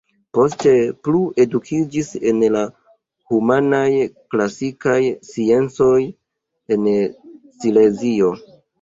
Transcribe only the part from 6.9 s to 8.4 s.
Silezio.